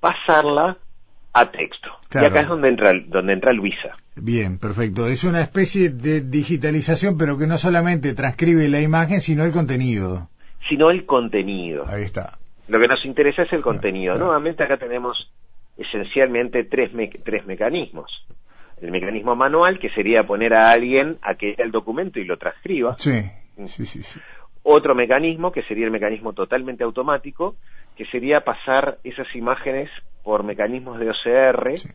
pasarla 0.00 0.76
a 1.32 1.50
texto. 1.50 1.90
Y 2.14 2.18
acá 2.24 2.40
es 2.40 2.48
donde 2.48 2.68
entra, 2.68 2.92
donde 3.06 3.32
entra 3.34 3.52
Luisa. 3.52 3.94
Bien, 4.14 4.58
perfecto. 4.58 5.06
Es 5.06 5.24
una 5.24 5.42
especie 5.42 5.90
de 5.90 6.22
digitalización, 6.22 7.18
pero 7.18 7.36
que 7.36 7.46
no 7.46 7.58
solamente 7.58 8.14
transcribe 8.14 8.68
la 8.68 8.80
imagen, 8.80 9.20
sino 9.20 9.44
el 9.44 9.52
contenido. 9.52 10.28
sino 10.68 10.90
el 10.90 11.04
contenido. 11.06 11.84
Ahí 11.86 12.02
está. 12.02 12.38
Lo 12.68 12.80
que 12.80 12.88
nos 12.88 13.04
interesa 13.04 13.42
es 13.42 13.52
el 13.52 13.62
contenido. 13.62 14.14
claro. 14.14 14.26
Nuevamente 14.26 14.64
acá 14.64 14.78
tenemos 14.78 15.30
esencialmente 15.76 16.64
tres, 16.64 16.92
me- 16.92 17.08
tres 17.08 17.46
mecanismos. 17.46 18.26
El 18.80 18.90
mecanismo 18.90 19.34
manual, 19.34 19.78
que 19.78 19.88
sería 19.90 20.24
poner 20.24 20.54
a 20.54 20.70
alguien 20.70 21.18
a 21.22 21.34
que 21.34 21.54
lea 21.56 21.64
el 21.64 21.70
documento 21.72 22.20
y 22.20 22.24
lo 22.24 22.36
transcriba. 22.36 22.96
Sí, 22.98 23.22
sí, 23.64 23.86
sí. 23.86 24.02
sí. 24.02 24.20
Otro 24.62 24.94
mecanismo, 24.94 25.52
que 25.52 25.62
sería 25.62 25.86
el 25.86 25.92
mecanismo 25.92 26.32
totalmente 26.32 26.82
automático, 26.84 27.56
que 27.96 28.04
sería 28.06 28.40
pasar 28.40 28.98
esas 29.04 29.32
imágenes 29.34 29.88
por 30.22 30.42
mecanismos 30.42 30.98
de 30.98 31.10
OCR, 31.10 31.76
Sí. 31.76 31.88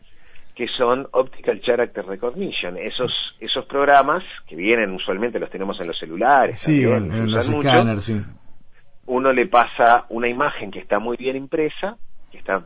que 0.54 0.66
son 0.68 1.06
Optical 1.12 1.60
Character 1.60 2.04
Recognition. 2.04 2.78
Esos, 2.78 3.12
esos 3.40 3.66
programas, 3.66 4.24
que 4.48 4.56
vienen 4.56 4.90
usualmente, 4.92 5.38
los 5.38 5.50
tenemos 5.50 5.78
en 5.80 5.86
los 5.86 5.98
celulares, 5.98 6.58
Sí, 6.58 6.82
también, 6.82 7.12
en, 7.24 7.30
los 7.30 7.48
escáneres, 7.48 8.04
sí. 8.04 8.20
uno 9.06 9.32
le 9.32 9.46
pasa 9.46 10.06
una 10.08 10.28
imagen 10.28 10.70
que 10.70 10.78
está 10.80 10.98
muy 10.98 11.16
bien 11.16 11.36
impresa, 11.36 11.96
que 12.30 12.38
está, 12.38 12.64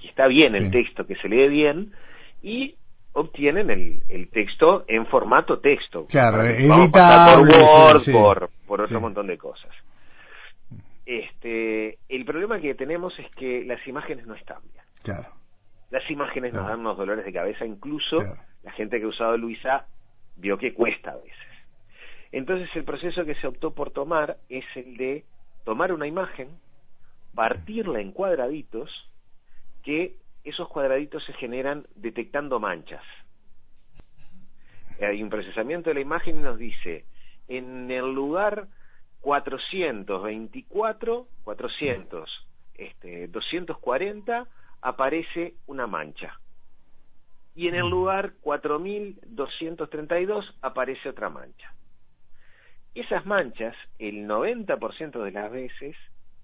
que 0.00 0.08
está 0.08 0.28
bien 0.28 0.54
el 0.54 0.70
texto, 0.70 1.06
que 1.06 1.16
se 1.16 1.28
lee 1.28 1.48
bien, 1.48 1.92
y 2.42 2.76
obtienen 3.12 3.70
el, 3.70 4.02
el 4.08 4.28
texto 4.30 4.84
en 4.88 5.06
formato 5.06 5.58
texto. 5.58 6.06
Claro, 6.06 6.38
Vamos 6.68 6.88
a 6.88 6.92
pasar 6.92 7.38
por 7.38 7.48
Word, 7.48 7.98
sí, 8.00 8.12
sí. 8.12 8.12
por, 8.12 8.50
por 8.66 8.80
otro 8.82 8.98
Sí. 8.98 9.02
montón 9.02 9.26
de 9.26 9.36
cosas. 9.38 9.70
Este, 11.06 11.98
el 12.08 12.24
problema 12.24 12.60
que 12.60 12.74
tenemos 12.74 13.18
es 13.18 13.28
que 13.34 13.64
las 13.64 13.84
imágenes 13.86 14.26
no 14.26 14.34
están 14.34 14.58
bien. 14.62 14.84
Claro. 15.02 15.28
Las 15.90 16.08
imágenes 16.10 16.52
nos 16.52 16.66
dan 16.68 16.80
unos 16.80 16.96
dolores 16.96 17.24
de 17.24 17.32
cabeza, 17.32 17.64
incluso 17.66 18.18
Claro. 18.20 18.36
la 18.62 18.70
gente 18.72 18.98
que 18.98 19.04
ha 19.06 19.08
usado 19.08 19.36
Luisa 19.36 19.86
vio 20.36 20.56
que 20.56 20.72
cuesta 20.72 21.10
a 21.12 21.16
veces. 21.16 21.34
Entonces 22.30 22.68
el 22.76 22.84
proceso 22.84 23.24
que 23.24 23.34
se 23.34 23.48
optó 23.48 23.72
por 23.74 23.90
tomar 23.90 24.36
es 24.48 24.64
el 24.76 24.96
de 24.96 25.24
tomar 25.64 25.92
una 25.92 26.06
imagen, 26.06 26.48
partirla 27.34 28.00
en 28.00 28.12
cuadraditos, 28.12 29.10
que 29.82 30.14
esos 30.44 30.68
cuadraditos 30.68 31.24
se 31.24 31.32
generan 31.34 31.86
detectando 31.94 32.60
manchas. 32.60 33.02
Hay 35.00 35.22
un 35.22 35.30
procesamiento 35.30 35.90
de 35.90 35.94
la 35.94 36.00
imagen 36.00 36.38
y 36.38 36.42
nos 36.42 36.58
dice, 36.58 37.06
en 37.48 37.90
el 37.90 38.12
lugar 38.12 38.68
424, 39.20 41.26
400, 41.44 42.46
este, 42.74 43.28
240, 43.28 44.46
aparece 44.82 45.54
una 45.66 45.86
mancha. 45.86 46.38
Y 47.54 47.68
en 47.68 47.74
el 47.74 47.88
lugar 47.88 48.34
4232 48.40 50.58
aparece 50.62 51.08
otra 51.08 51.28
mancha. 51.28 51.74
Esas 52.94 53.26
manchas, 53.26 53.76
el 53.98 54.26
90% 54.26 55.22
de 55.22 55.30
las 55.30 55.50
veces, 55.50 55.96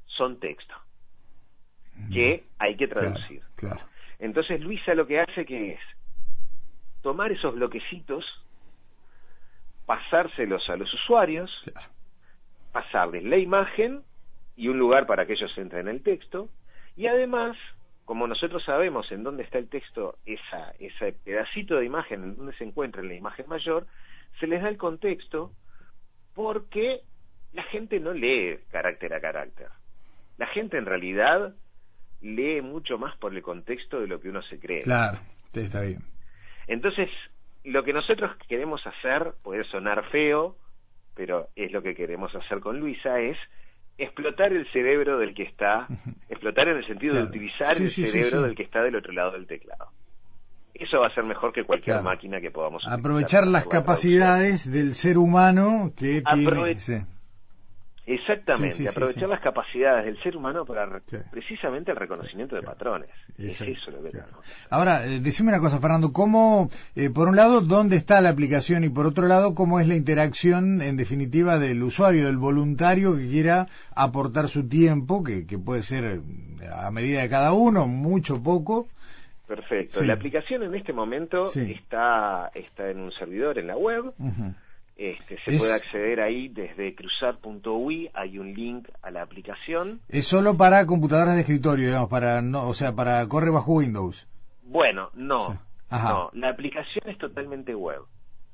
son 0.06 0.38
texto, 0.38 0.74
que 2.12 2.44
hay 2.58 2.76
que 2.76 2.88
traducir. 2.88 3.42
Claro, 3.56 3.76
claro. 3.76 3.90
Entonces 4.18 4.60
Luisa 4.60 4.94
lo 4.94 5.06
que 5.06 5.20
hace 5.20 5.44
que 5.44 5.72
es 5.72 5.80
tomar 7.02 7.30
esos 7.30 7.54
bloquecitos, 7.54 8.24
pasárselos 9.86 10.68
a 10.68 10.76
los 10.76 10.92
usuarios, 10.92 11.50
claro. 11.64 11.88
pasarles 12.72 13.24
la 13.24 13.36
imagen 13.36 14.02
y 14.56 14.68
un 14.68 14.78
lugar 14.78 15.06
para 15.06 15.26
que 15.26 15.34
ellos 15.34 15.56
entren 15.58 15.88
en 15.88 15.94
el 15.94 16.02
texto, 16.02 16.48
y 16.96 17.06
además, 17.06 17.56
como 18.06 18.26
nosotros 18.26 18.64
sabemos 18.64 19.12
en 19.12 19.22
dónde 19.22 19.42
está 19.42 19.58
el 19.58 19.68
texto, 19.68 20.18
esa, 20.24 20.72
ese 20.78 21.12
pedacito 21.12 21.76
de 21.76 21.84
imagen 21.84 22.24
en 22.24 22.36
donde 22.36 22.54
se 22.54 22.64
encuentra 22.64 23.02
en 23.02 23.08
la 23.08 23.14
imagen 23.14 23.46
mayor, 23.48 23.86
se 24.40 24.46
les 24.46 24.62
da 24.62 24.68
el 24.68 24.78
contexto 24.78 25.52
porque 26.34 27.02
la 27.52 27.62
gente 27.64 28.00
no 28.00 28.12
lee 28.12 28.58
carácter 28.70 29.14
a 29.14 29.20
carácter. 29.20 29.68
La 30.38 30.46
gente 30.48 30.76
en 30.76 30.86
realidad 30.86 31.54
lee 32.20 32.60
mucho 32.62 32.98
más 32.98 33.16
por 33.16 33.34
el 33.34 33.42
contexto 33.42 34.00
de 34.00 34.06
lo 34.06 34.20
que 34.20 34.28
uno 34.30 34.42
se 34.42 34.58
cree. 34.58 34.82
Claro, 34.82 35.18
está 35.52 35.80
bien. 35.82 36.02
Entonces, 36.66 37.08
lo 37.64 37.84
que 37.84 37.92
nosotros 37.92 38.30
queremos 38.48 38.86
hacer, 38.86 39.34
puede 39.42 39.64
sonar 39.64 40.04
feo, 40.10 40.56
pero 41.14 41.48
es 41.56 41.72
lo 41.72 41.82
que 41.82 41.94
queremos 41.94 42.34
hacer 42.34 42.60
con 42.60 42.78
Luisa, 42.80 43.20
es 43.20 43.36
explotar 43.98 44.52
el 44.52 44.66
cerebro 44.72 45.18
del 45.18 45.34
que 45.34 45.44
está, 45.44 45.86
explotar 46.28 46.68
en 46.68 46.76
el 46.78 46.86
sentido 46.86 47.12
Claro. 47.14 47.26
de 47.26 47.30
utilizar 47.30 47.74
Sí, 47.76 47.84
el 47.84 47.90
sí, 47.90 48.04
cerebro 48.06 48.40
sí. 48.40 48.46
del 48.46 48.54
que 48.54 48.62
está 48.64 48.82
del 48.82 48.96
otro 48.96 49.12
lado 49.12 49.32
del 49.32 49.46
teclado. 49.46 49.88
Eso 50.74 51.00
va 51.00 51.06
a 51.06 51.14
ser 51.14 51.24
mejor 51.24 51.54
que 51.54 51.64
cualquier 51.64 51.94
Claro. 51.96 52.04
máquina 52.10 52.38
que 52.40 52.50
podamos 52.50 52.82
utilizar 52.82 53.00
Aprovechar 53.00 53.46
las 53.46 53.64
la 53.64 53.70
capacidades 53.70 54.70
del 54.70 54.94
ser 54.94 55.16
humano 55.16 55.92
que 55.96 56.22
Aprove- 56.22 56.76
tiene. 56.86 57.06
Exactamente, 58.06 58.76
Sí, 58.76 58.86
aprovechar 58.86 59.24
sí. 59.24 59.28
las 59.30 59.40
capacidades 59.40 60.04
del 60.04 60.22
ser 60.22 60.36
humano 60.36 60.64
para 60.64 61.00
precisamente 61.30 61.90
el 61.90 61.96
reconocimiento 61.96 62.54
de 62.54 62.62
patrones. 62.62 63.10
Es 63.36 63.60
eso 63.60 63.90
lo 63.90 64.00
que 64.02 64.10
tenemos. 64.10 64.44
Ahora, 64.70 65.04
eh, 65.06 65.18
decime 65.18 65.48
una 65.50 65.60
cosa, 65.60 65.80
Fernando, 65.80 66.12
¿cómo, 66.12 66.70
eh, 66.94 67.10
por 67.10 67.28
un 67.28 67.34
lado, 67.34 67.62
dónde 67.62 67.96
está 67.96 68.20
la 68.20 68.30
aplicación 68.30 68.84
y 68.84 68.90
por 68.90 69.06
otro 69.06 69.26
lado, 69.26 69.56
cómo 69.56 69.80
es 69.80 69.88
la 69.88 69.96
interacción, 69.96 70.82
en 70.82 70.96
definitiva, 70.96 71.58
del 71.58 71.82
usuario, 71.82 72.26
del 72.26 72.36
voluntario 72.36 73.16
que 73.16 73.28
quiera 73.28 73.66
aportar 73.96 74.46
su 74.48 74.68
tiempo, 74.68 75.24
que, 75.24 75.44
que 75.44 75.58
puede 75.58 75.82
ser 75.82 76.04
eh, 76.04 76.20
a 76.72 76.90
medida 76.92 77.22
de 77.22 77.28
cada 77.28 77.52
uno, 77.52 77.88
mucho, 77.88 78.40
poco? 78.40 78.88
Perfecto. 79.48 80.02
La 80.04 80.14
aplicación 80.14 80.62
en 80.64 80.74
este 80.74 80.92
momento 80.92 81.50
está, 81.52 82.50
está 82.54 82.90
en 82.90 83.00
un 83.00 83.12
servidor 83.12 83.58
en 83.58 83.68
la 83.68 83.76
web. 83.76 84.12
Este, 84.96 85.36
se 85.44 85.54
Es- 85.54 85.58
puede 85.58 85.74
acceder 85.74 86.20
ahí 86.20 86.48
desde 86.48 86.94
cruzar.ui, 86.94 88.10
hay 88.14 88.38
un 88.38 88.54
link 88.54 88.88
a 89.02 89.10
la 89.10 89.22
aplicación. 89.22 90.00
Es 90.08 90.26
solo 90.26 90.56
para 90.56 90.86
computadoras 90.86 91.34
de 91.34 91.42
escritorio, 91.42 91.86
digamos, 91.88 92.08
para 92.08 92.40
no, 92.40 92.66
o 92.66 92.72
sea, 92.74 92.94
para 92.94 93.26
corre 93.28 93.50
bajo 93.50 93.74
Windows. 93.74 94.26
Bueno, 94.62 95.10
no, 95.14 95.52
Sí. 95.52 95.58
No, 95.90 96.30
la 96.32 96.48
aplicación 96.48 97.04
es 97.08 97.16
totalmente 97.18 97.72
web. 97.74 98.00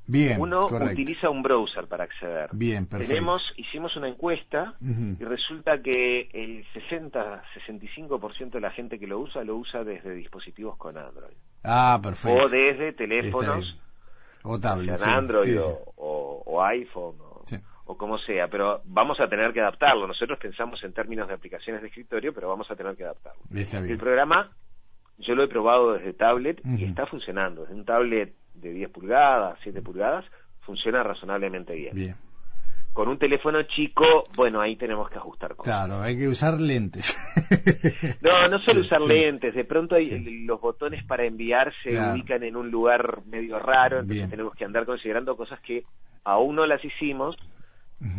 Bien, 0.07 0.39
Uno 0.41 0.67
correcto. 0.67 0.93
utiliza 0.95 1.31
un 1.31 1.43
browser 1.43 1.87
para 1.87 2.05
acceder. 2.05 2.51
Bien, 2.53 2.87
perfecto. 2.87 3.15
Tenemos, 3.15 3.55
hicimos 3.57 3.97
una 3.97 4.09
encuesta 4.09 4.75
y 4.83 5.23
resulta 5.25 5.81
que 5.81 6.29
el 6.33 6.67
60-65% 6.75 8.51
de 8.51 8.61
la 8.61 8.71
gente 8.71 8.99
que 8.99 9.07
lo 9.07 9.21
usa 9.21 9.45
lo 9.45 9.57
usa 9.57 9.85
desde 9.85 10.13
dispositivos 10.15 10.77
con 10.77 10.99
Android 10.99 11.35
Ah, 11.65 11.99
perfecto. 12.03 12.45
o 12.45 12.49
desde 12.49 12.93
teléfonos. 12.93 13.79
O 14.45 14.59
tablet, 14.59 14.97
sí, 14.99 15.05
Android 15.11 15.53
sí, 15.53 15.57
o, 15.59 15.63
sí. 15.63 15.91
o- 15.97 16.43
o 16.47 16.63
iPhone 16.65 17.17
o, 17.21 17.45
o 17.85 17.97
como 17.97 18.19
sea, 18.19 18.49
pero 18.49 18.83
vamos 18.85 19.21
a 19.21 19.29
tener 19.29 19.53
que 19.53 19.61
adaptarlo. 19.61 20.07
Nosotros 20.07 20.39
pensamos 20.39 20.83
en 20.85 20.93
términos 20.93 21.29
de 21.29 21.35
aplicaciones 21.35 21.83
de 21.83 21.89
escritorio, 21.89 22.33
pero 22.35 22.49
vamos 22.49 22.71
a 22.71 22.77
tener 22.77 22.95
que 22.97 23.05
adaptarlo. 23.05 23.41
El 23.93 23.99
programa 23.99 24.53
yo 25.19 25.35
lo 25.35 25.43
he 25.45 25.49
probado 25.49 25.93
desde 25.95 26.13
tablet 26.15 26.61
y 26.79 26.85
está 26.85 27.07
funcionando. 27.07 27.63
Desde 27.63 27.75
un 27.75 27.85
tablet 27.85 28.35
de 28.55 28.73
10 28.73 28.91
pulgadas, 28.91 29.59
7 29.63 29.81
pulgadas, 29.83 30.25
funciona 30.61 31.03
razonablemente 31.03 31.77
bien. 31.77 31.95
Bien. 31.95 32.17
Con 32.93 33.09
un 33.09 33.19
teléfono 33.19 33.63
chico, 33.63 34.29
bueno, 34.35 34.61
ahí 34.61 34.77
tenemos 34.77 35.09
que 35.09 35.17
ajustar 35.17 35.57
cosas. 35.57 35.87
Claro, 35.87 36.03
hay 36.03 36.19
que 36.19 36.29
usar 36.29 36.61
lentes. 36.61 37.17
No, 38.21 38.49
no 38.49 38.59
solo 38.61 38.81
usar 38.83 39.01
sí. 39.01 39.09
lentes, 39.09 39.55
de 39.55 39.65
pronto 39.65 39.95
hay- 39.95 40.09
Sí. 40.11 40.45
los 40.47 40.61
botones 40.61 41.03
para 41.05 41.25
enviar 41.25 41.73
se 41.83 41.91
Claro. 41.91 42.13
ubican 42.13 42.43
en 42.43 42.57
un 42.57 42.71
lugar 42.71 43.23
medio 43.27 43.59
raro, 43.59 43.97
entonces 44.01 44.17
Bien. 44.19 44.31
tenemos 44.31 44.55
que 44.55 44.65
andar 44.65 44.85
considerando 44.85 45.37
cosas 45.37 45.59
que 45.61 45.85
aún 46.25 46.57
no 46.57 46.67
las 46.67 46.85
hicimos, 46.85 47.37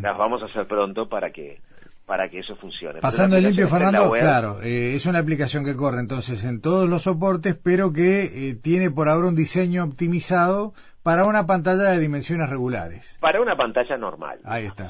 las 0.02 0.18
vamos 0.18 0.42
a 0.42 0.46
hacer 0.46 0.66
pronto 0.68 1.08
para 1.10 1.32
que 1.32 1.60
para 2.06 2.30
que 2.30 2.40
eso 2.40 2.56
funcione. 2.56 3.00
Pasando 3.00 3.38
el 3.38 3.44
limpio, 3.44 3.68
Fernando, 3.68 4.10
web. 4.10 4.22
claro, 4.22 4.62
eh, 4.62 4.94
es 4.96 5.06
una 5.06 5.20
aplicación 5.20 5.64
que 5.64 5.76
corre 5.76 6.00
entonces 6.00 6.44
en 6.46 6.60
todos 6.62 6.90
los 6.90 7.04
soportes, 7.04 7.56
pero 7.56 7.94
que 7.94 8.50
eh, 8.50 8.56
tiene 8.56 8.92
por 8.92 9.08
ahora 9.10 9.28
un 9.28 9.36
diseño 9.36 9.84
optimizado 9.84 10.74
para 11.02 11.26
una 11.26 11.46
pantalla 11.46 11.84
de 11.92 12.00
dimensiones 12.00 12.50
regulares. 12.50 13.18
Para 13.22 13.42
una 13.42 13.56
pantalla 13.56 13.98
normal. 13.98 14.40
Ahí 14.44 14.66
está. 14.66 14.90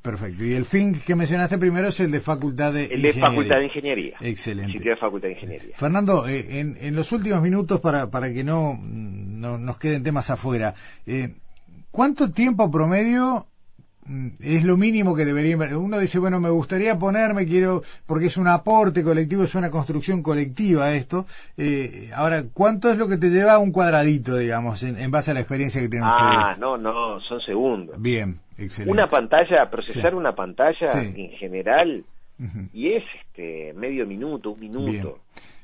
Perfecto. 0.02 0.46
Y 0.46 0.54
el 0.54 0.64
fin 0.66 0.98
que 1.06 1.14
mencionaste 1.14 1.58
primero 1.58 1.90
es 1.90 2.00
el 2.00 2.10
de 2.10 2.22
Facultad 2.22 2.72
de 2.74 2.86
El 2.86 3.02
de 3.02 3.10
Ingeniería. 3.10 3.28
Facultad 3.30 3.56
de 3.58 3.66
Ingeniería. 3.66 4.16
Excelente. 4.22 4.72
Sitio 4.78 4.92
de 4.92 4.96
Facultad 4.96 5.28
de 5.28 5.34
Ingeniería. 5.34 5.76
Fernando, 5.76 6.26
eh, 6.26 6.60
en, 6.62 6.78
en 6.80 6.96
los 6.96 7.12
últimos 7.12 7.42
minutos, 7.42 7.82
para, 7.82 8.10
para 8.10 8.32
que 8.34 8.46
no, 8.46 8.76
mm, 8.76 9.34
no 9.42 9.58
nos 9.58 9.78
queden 9.78 10.02
temas 10.02 10.30
afuera, 10.30 10.74
eh, 11.06 11.36
¿cuánto 11.92 12.32
tiempo 12.32 12.70
promedio 12.72 13.48
mm, 14.06 14.28
es 14.40 14.64
lo 14.64 14.78
mínimo 14.78 15.16
que 15.16 15.26
debería 15.26 15.58
uno 15.78 16.00
dice 16.00 16.20
bueno 16.20 16.40
me 16.40 16.50
gustaría 16.50 16.98
ponerme 16.98 17.46
quiero 17.46 17.84
porque 18.06 18.28
es 18.28 18.38
un 18.38 18.48
aporte 18.48 19.04
colectivo 19.04 19.44
es 19.44 19.56
una 19.56 19.72
construcción 19.72 20.24
colectiva 20.24 20.94
esto. 20.94 21.26
Eh, 21.58 22.10
ahora 22.16 22.44
cuánto 22.54 22.90
es 22.92 22.98
lo 22.98 23.08
que 23.08 23.18
te 23.18 23.30
lleva 23.30 23.58
un 23.58 23.72
cuadradito 23.72 24.38
digamos 24.38 24.84
en, 24.84 25.12
base 25.12 25.32
a 25.32 25.34
la 25.34 25.42
experiencia 25.42 25.82
que 25.82 25.90
tienen 25.90 26.08
ah 26.10 26.56
no 26.60 26.78
no 26.78 27.20
son 27.22 27.42
segundos. 27.42 28.02
Bien 28.02 28.40
excelente. 28.58 28.92
Una 28.92 29.08
pantalla 29.08 29.70
procesar 29.70 30.16
una 30.16 30.36
pantalla 30.36 31.02
en 31.02 31.32
general 31.32 32.04
y 32.74 32.94
es 32.94 33.04
este 33.22 33.74
medio 33.74 34.06
minuto 34.06 34.52
un 34.52 34.60
minuto 34.60 35.20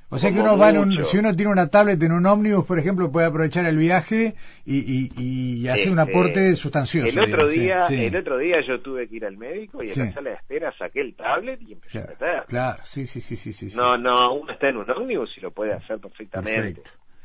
o 0.10 0.18
sea 0.18 0.32
que 0.32 0.40
uno 0.40 0.58
va 0.58 0.72
si 1.04 1.18
uno 1.18 1.36
tiene 1.36 1.52
una 1.52 1.68
tablet 1.70 2.02
en 2.04 2.12
un 2.12 2.26
ómnibus, 2.26 2.66
por 2.66 2.80
ejemplo, 2.80 3.12
puede 3.12 3.28
aprovechar 3.28 3.66
el 3.66 3.78
viaje 3.78 4.36
y, 4.66 5.10
y, 5.18 5.68
hacer 5.68 5.92
un 5.92 6.00
este, 6.00 6.12
aporte 6.12 6.56
sustancioso. 6.56 7.20
El 7.20 7.34
otro 7.34 7.50
día, 7.50 7.88
el 7.88 8.16
otro 8.16 8.38
día 8.38 8.62
yo 8.62 8.82
tuve 8.82 9.08
que 9.08 9.16
ir 9.16 9.26
al 9.26 9.38
médico 9.38 9.84
y 9.84 9.90
en 9.90 10.00
la 10.00 10.12
sala 10.12 10.30
de 10.30 10.36
espera 10.36 10.74
saqué 10.78 11.02
el 11.02 11.16
tablet 11.16 11.62
y 11.62 11.74
empecé 11.74 12.00
a 12.00 12.08
meter. 12.08 12.44
Claro, 12.48 12.82
sí, 12.84 13.06
sí, 13.06 13.20
sí, 13.20 13.36
sí, 13.36 13.52
sí. 13.52 13.76
No, 13.76 13.98
no, 13.98 14.34
uno 14.34 14.52
está 14.52 14.70
en 14.70 14.78
un 14.78 14.90
ómnibus 14.90 15.38
y 15.38 15.42
lo 15.42 15.52
puede 15.52 15.74
hacer 15.74 16.00
perfectamente. 16.00 16.82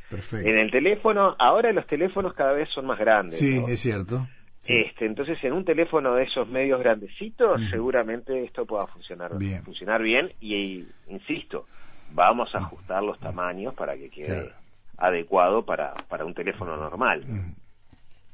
Perfecto, 0.09 0.49
En 0.49 0.59
el 0.59 0.71
teléfono, 0.71 1.37
ahora 1.39 1.73
los 1.73 1.87
teléfonos 1.87 2.35
cada 2.35 2.53
vez 2.53 2.69
son 2.71 2.87
más 2.87 2.99
grandes. 2.99 3.39
Sí, 3.39 3.63
es 3.69 3.81
cierto. 3.81 4.27
Este, 4.67 5.07
entonces, 5.07 5.43
en 5.43 5.53
un 5.53 5.65
teléfono 5.65 6.15
de 6.15 6.25
esos 6.25 6.49
medios 6.49 6.81
grandecitos, 6.81 7.61
seguramente 7.71 8.45
esto 8.45 8.67
pueda 8.67 8.87
funcionar 8.87 9.39
bien. 9.39 9.63
funcionar 9.63 10.03
bien. 10.03 10.33
Y, 10.41 10.85
insisto, 11.09 11.67
vamos 12.12 12.55
a 12.55 12.59
ajustar 12.59 13.02
los 13.02 13.19
tamaños 13.19 13.75
para 13.75 13.97
que 13.97 14.09
quede 14.09 14.52
adecuado 14.97 15.64
para, 15.64 15.95
para 16.09 16.25
un 16.25 16.35
teléfono 16.35 16.76
normal. 16.76 17.25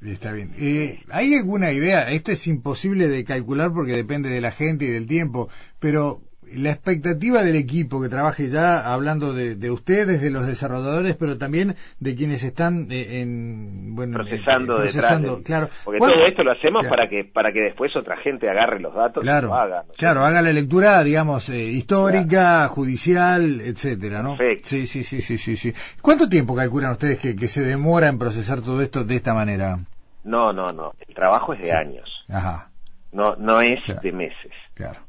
Está 0.04 0.33
bien. 0.33 0.52
Eh, 0.59 1.00
¿Hay 1.11 1.35
alguna 1.35 1.73
idea? 1.73 2.11
Esto 2.11 2.33
es 2.33 2.47
imposible 2.47 3.09
de 3.09 3.25
calcular 3.25 3.73
porque 3.73 3.92
depende 3.92 4.28
de 4.28 4.40
la 4.40 4.50
gente 4.50 4.85
y 4.85 4.88
del 4.88 5.06
tiempo, 5.06 5.49
pero 5.78 6.21
la 6.55 6.71
expectativa 6.71 7.43
del 7.43 7.57
equipo 7.57 8.00
que 8.00 8.09
trabaje 8.09 8.49
ya, 8.49 8.93
hablando 8.93 9.33
de, 9.33 9.71
ustedes, 9.71 10.21
de 10.21 10.31
los 10.31 10.47
desarrolladores, 10.47 11.17
pero 11.17 11.38
también 11.38 11.76
de 11.99 12.15
quienes 12.15 12.45
están 12.45 12.88
eh, 12.91 13.21
en, 13.21 13.95
bueno, 13.95 14.15
procesando, 14.15 14.75
eh, 14.75 14.81
procesando 14.83 15.43
claro. 15.43 15.69
Porque 15.85 16.00
todo 16.00 16.26
esto 16.26 16.45
lo 16.45 16.53
hacemos 16.53 16.87
para 16.87 17.09
que 17.09 17.25
para 17.25 17.53
que 17.53 17.61
después 17.61 17.95
otra 17.97 18.17
gente 18.19 18.49
agarre 18.49 18.81
los 18.81 18.95
datos 18.95 19.23
claro, 19.23 19.49
y 19.49 19.50
lo 19.50 19.57
haga. 19.57 19.85
Claro, 19.97 20.25
haga 20.25 20.43
la 20.43 20.53
lectura, 20.53 21.03
digamos, 21.03 21.49
eh, 21.49 21.65
histórica, 21.65 22.69
judicial, 22.69 23.61
etcétera, 23.61 24.23
¿no? 24.23 24.37
Perfecto. 24.37 24.69
Sí, 24.69 24.87
sí, 24.87 25.03
sí, 25.03 25.21
sí, 25.21 25.38
sí, 25.38 25.57
sí. 25.57 25.73
¿Cuánto 26.00 26.29
tiempo 26.29 26.55
calculan 26.55 26.93
ustedes 26.93 27.19
que, 27.19 27.35
que 27.35 27.49
se 27.49 27.62
demora 27.62 28.09
en 28.09 28.19
procesar 28.19 28.61
todo 28.61 28.81
esto 28.83 29.05
de 29.05 29.17
esta 29.17 29.35
manera? 29.35 29.79
No, 30.25 30.53
no, 30.53 30.69
no. 30.69 30.93
El 31.07 31.15
trabajo 31.15 31.55
es 31.55 31.62
de 31.62 31.73
años. 31.73 32.25
Ajá. 32.29 32.71
No, 33.12 33.37
no 33.37 33.61
es 33.61 33.81
de 34.03 34.12
meses. 34.12 34.53
Claro. 34.75 35.06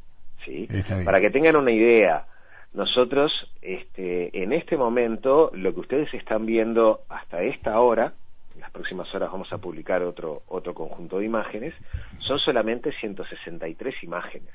Para 1.06 1.22
que 1.22 1.30
tengan 1.30 1.56
una 1.56 1.72
idea, 1.72 2.26
nosotros 2.74 3.32
este, 3.62 4.44
en 4.44 4.54
este 4.54 4.78
momento 4.78 5.52
lo 5.54 5.74
que 5.74 5.80
ustedes 5.80 6.14
están 6.14 6.46
viendo 6.46 7.02
hasta 7.10 7.42
esta 7.42 7.80
hora, 7.80 8.14
en 8.56 8.62
las 8.62 8.72
próximas 8.72 9.14
horas 9.14 9.32
vamos 9.32 9.52
a 9.54 9.58
publicar 9.58 10.02
otro, 10.04 10.44
otro 10.48 10.74
conjunto 10.74 11.20
de 11.20 11.26
imágenes, 11.26 11.74
son 12.20 12.40
solamente 12.40 12.92
163 12.92 14.04
imágenes. 14.04 14.54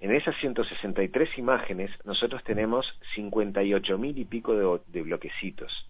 En 0.00 0.14
esas 0.14 0.36
163 0.36 1.38
imágenes 1.38 1.90
nosotros 2.04 2.44
tenemos 2.44 2.86
58 3.14 3.96
mil 3.96 4.18
y 4.18 4.24
pico 4.26 4.80
de, 4.86 5.02
bloquecitos. 5.02 5.88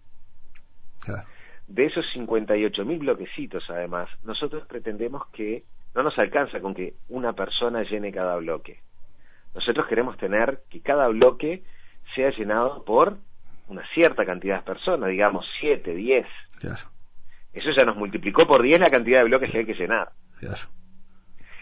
De 1.67 1.85
esos 1.85 2.05
58 2.13 2.85
mil 2.85 2.99
bloquecitos, 2.99 3.69
además, 3.69 4.07
nosotros 4.23 4.65
pretendemos 4.67 5.27
que 5.33 5.63
no 5.95 6.03
nos 6.03 6.17
alcanza 6.19 6.59
con 6.59 6.75
que 6.75 6.93
una 7.09 7.33
persona 7.33 7.83
llene 7.83 8.11
cada 8.11 8.35
bloque. 8.35 8.81
Nosotros 9.53 9.87
queremos 9.87 10.17
tener 10.17 10.63
que 10.69 10.81
cada 10.81 11.07
bloque 11.07 11.63
sea 12.13 12.29
llenado 12.31 12.83
por 12.83 13.17
una 13.67 13.87
cierta 13.93 14.25
cantidad 14.25 14.57
de 14.57 14.63
personas, 14.63 15.09
digamos 15.09 15.47
7, 15.61 15.95
10. 15.95 16.27
Claro. 16.59 16.81
Eso 17.53 17.71
ya 17.71 17.85
nos 17.85 17.95
multiplicó 17.95 18.45
por 18.45 18.61
10 18.61 18.81
la 18.81 18.91
cantidad 18.91 19.19
de 19.19 19.25
bloques 19.25 19.49
que 19.49 19.59
hay 19.59 19.65
que 19.65 19.73
llenar. 19.73 20.09
Claro. 20.39 20.61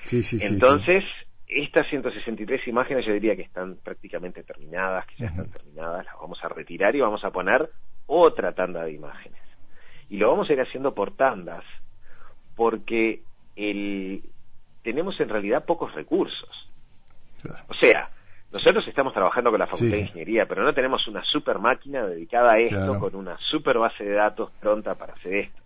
Sí, 0.04 0.24
sí, 0.24 0.40
Entonces, 0.42 1.04
estas 1.48 1.88
163 1.88 2.68
imágenes 2.68 3.06
yo 3.06 3.14
diría 3.14 3.36
que 3.36 3.44
están 3.44 3.76
prácticamente 3.76 4.44
terminadas, 4.44 5.06
que 5.06 5.16
ya 5.18 5.28
están 5.28 5.50
terminadas, 5.52 6.06
las 6.06 6.16
vamos 6.16 6.44
a 6.44 6.50
retirar 6.50 6.96
y 6.96 7.02
vamos 7.02 7.24
a 7.24 7.30
poner 7.30 7.70
otra 8.08 8.54
tanda 8.54 8.84
de 8.84 8.94
imágenes. 8.94 9.40
Y 10.10 10.18
lo 10.18 10.30
vamos 10.30 10.50
a 10.50 10.54
ir 10.54 10.62
haciendo 10.62 10.94
por 10.94 11.16
tandas, 11.16 11.64
porque 12.56 13.22
el, 13.56 14.24
tenemos 14.84 15.20
en 15.20 15.30
realidad 15.30 15.66
pocos 15.66 15.94
recursos. 15.94 16.70
O 17.68 17.74
sea, 17.74 18.10
nosotros 18.52 18.88
estamos 18.88 19.14
trabajando 19.14 19.50
con 19.50 19.60
la 19.60 19.68
Facultad 19.68 19.98
de 19.98 20.02
Ingeniería, 20.04 20.46
pero 20.46 20.64
no 20.64 20.74
tenemos 20.74 21.08
una 21.08 21.24
super 21.24 21.60
máquina 21.60 22.06
dedicada 22.06 22.54
a 22.54 22.60
esto, 22.60 23.00
con 23.00 23.16
una 23.16 23.38
super 23.40 23.80
base 23.80 24.04
de 24.04 24.14
datos 24.14 24.52
pronta 24.60 24.96
para 24.96 25.14
hacer 25.14 25.34
esto. 25.34 25.62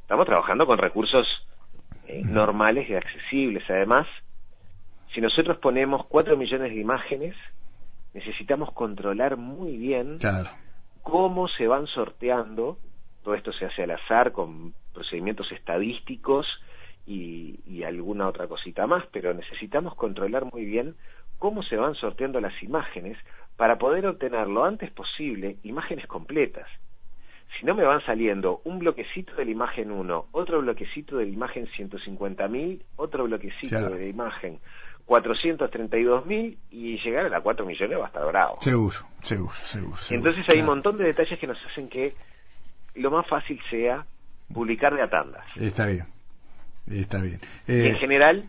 Estamos 0.00 0.26
trabajando 0.26 0.66
con 0.66 0.78
recursos 0.78 1.26
eh, 2.06 2.22
normales 2.24 2.88
y 2.90 2.94
accesibles. 2.94 3.62
Además, 3.70 4.06
si 5.14 5.20
nosotros 5.20 5.58
ponemos 5.58 6.04
4 6.06 6.36
millones 6.36 6.72
de 6.74 6.80
imágenes, 6.80 7.36
necesitamos 8.12 8.72
controlar 8.72 9.36
muy 9.36 9.76
bien 9.76 10.18
cómo 11.02 11.48
se 11.48 11.66
van 11.66 11.86
sorteando. 11.86 12.78
Todo 13.22 13.34
esto 13.34 13.52
se 13.52 13.66
hace 13.66 13.84
al 13.84 13.92
azar 13.92 14.32
con 14.32 14.74
procedimientos 14.92 15.50
estadísticos 15.52 16.46
y, 17.06 17.82
alguna 17.84 18.28
otra 18.28 18.46
cosita 18.46 18.86
más, 18.86 19.04
pero 19.10 19.34
necesitamos 19.34 19.96
controlar 19.96 20.44
muy 20.52 20.64
bien 20.64 20.94
cómo 21.38 21.62
se 21.64 21.76
van 21.76 21.94
sorteando 21.96 22.40
las 22.40 22.62
imágenes 22.62 23.18
para 23.56 23.76
poder 23.76 24.06
obtener 24.06 24.46
lo 24.46 24.64
antes 24.64 24.90
posible 24.92 25.56
imágenes 25.64 26.06
completas. 26.06 26.68
Si 27.58 27.66
no 27.66 27.74
me 27.74 27.82
van 27.82 28.00
saliendo 28.06 28.62
un 28.64 28.78
bloquecito 28.78 29.34
de 29.34 29.44
la 29.44 29.50
imagen 29.50 29.90
1, 29.90 30.26
otro 30.30 30.60
bloquecito 30.60 31.16
de 31.16 31.26
la 31.26 31.32
imagen 31.32 31.66
150.000, 31.66 32.82
otro 32.96 33.24
bloquecito 33.24 33.90
de 33.90 33.98
la 33.98 34.06
imagen 34.06 34.60
432.000 35.06 36.56
y 36.70 36.98
llegar 36.98 37.26
a 37.26 37.28
la 37.28 37.40
4 37.40 37.66
millones 37.66 37.98
va 37.98 38.04
a 38.04 38.06
estar 38.06 38.26
bravo. 38.26 38.56
Seguro, 38.60 38.96
seguro, 39.20 39.54
seguro. 39.54 39.96
Entonces 40.10 40.48
hay 40.48 40.60
un 40.60 40.66
montón 40.66 40.96
de 40.96 41.04
detalles 41.04 41.38
que 41.38 41.46
nos 41.46 41.58
hacen 41.66 41.88
que 41.88 42.14
lo 42.94 43.10
más 43.10 43.26
fácil 43.26 43.60
sea 43.68 44.06
publicar 44.52 44.94
de 44.94 45.02
a 45.02 45.10
tandas. 45.10 45.44
Está 45.56 45.86
bien. 45.86 46.06
Está 46.90 47.20
bien. 47.20 47.40
en 47.68 47.94
eh, 47.94 47.98
general, 47.98 48.48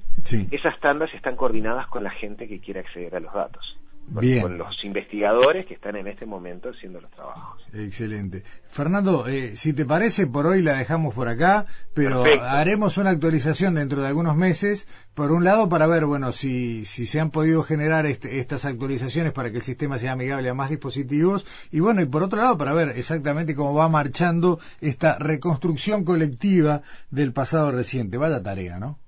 esas 0.52 0.80
tandas 0.80 1.14
están 1.14 1.36
coordinadas 1.36 1.88
con 1.88 2.04
la 2.04 2.10
gente 2.10 2.48
que 2.48 2.60
quiere 2.60 2.80
acceder 2.80 3.16
a 3.16 3.20
los 3.20 3.34
datos 3.34 3.78
con, 4.12 4.58
los 4.58 4.84
investigadores 4.84 5.66
que 5.66 5.74
están 5.74 5.96
en 5.96 6.08
este 6.08 6.26
momento 6.26 6.70
haciendo 6.70 7.02
los 7.02 7.10
trabajos. 7.12 7.62
Excelente. 7.74 8.44
Fernando, 8.68 9.28
eh, 9.28 9.56
si 9.56 9.74
te 9.74 9.86
parece, 9.86 10.28
por 10.28 10.46
hoy 10.46 10.62
la 10.62 10.78
dejamos 10.78 11.14
por 11.14 11.28
acá, 11.28 11.66
pero 11.94 12.24
haremos 12.42 12.98
una 12.98 13.12
actualización 13.12 13.76
dentro 13.76 14.02
de 14.02 14.08
algunos 14.08 14.36
meses, 14.36 14.88
por 15.16 15.32
un 15.32 15.44
lado 15.44 15.70
para 15.70 15.88
ver, 15.88 16.06
bueno, 16.06 16.32
si, 16.32 16.86
si 16.86 17.06
se 17.06 17.20
han 17.20 17.32
podido 17.32 17.64
generar 17.64 18.06
este, 18.06 18.40
estas 18.40 18.66
actualizaciones 18.66 19.32
para 19.32 19.52
que 19.52 19.58
el 19.58 19.64
sistema 19.64 19.98
sea 19.98 20.14
amigable 20.14 20.50
a 20.50 20.54
más 20.54 20.70
dispositivos, 20.70 21.46
y 21.72 21.80
bueno, 21.80 22.02
y 22.02 22.06
por 22.06 22.24
otro 22.24 22.40
lado 22.40 22.58
para 22.58 22.74
ver 22.74 22.90
exactamente 22.90 23.56
cómo 23.56 23.74
va 23.74 23.90
marchando 23.90 24.60
esta 24.82 25.18
reconstrucción 25.18 26.04
colectiva 26.04 26.82
del 27.10 27.34
pasado 27.34 27.72
reciente. 27.72 28.18
Vaya 28.18 28.44
tarea, 28.44 28.80
¿no? 28.80 29.00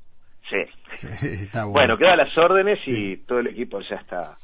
Sí. 0.50 0.58
está 1.22 1.66
bueno. 1.66 1.74
bueno, 1.74 1.98
quedan 1.98 2.18
las 2.18 2.38
órdenes 2.38 2.80
y 2.86 3.18
todo 3.18 3.40
el 3.40 3.48
equipo 3.48 3.80
ya 3.82 3.98
está 3.98 4.36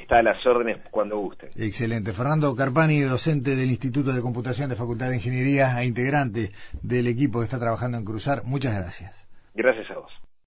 está 0.00 0.18
a 0.18 0.22
las 0.22 0.44
órdenes 0.46 0.78
cuando 0.90 1.18
guste. 1.18 1.50
Excelente. 1.56 2.12
Fernando 2.12 2.54
Carpani, 2.54 3.00
docente 3.00 3.56
del 3.56 3.70
Instituto 3.70 4.12
de 4.12 4.22
Computación 4.22 4.68
de 4.70 4.76
Facultad 4.76 5.08
de 5.08 5.16
Ingeniería 5.16 5.80
e 5.80 5.86
integrante 5.86 6.50
del 6.82 7.06
equipo 7.06 7.38
que 7.38 7.44
está 7.44 7.58
trabajando 7.58 7.98
en 7.98 8.04
Cruzar, 8.04 8.44
muchas 8.44 8.74
gracias. 8.74 9.28
Gracias 9.54 9.90
a 9.90 9.94
vos. 9.94 10.19